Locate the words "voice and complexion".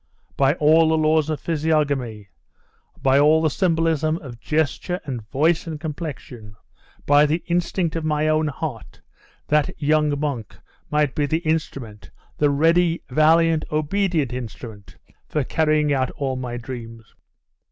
5.29-6.55